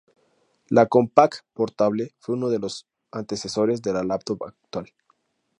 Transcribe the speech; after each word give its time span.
La 0.67 0.87
Compaq 0.87 1.43
Portable 1.53 2.15
fue 2.17 2.33
uno 2.33 2.49
de 2.49 2.57
los 2.57 2.87
antecesores 3.11 3.83
de 3.83 3.93
la 3.93 4.03
laptop 4.03 4.41
actual. 4.45 4.89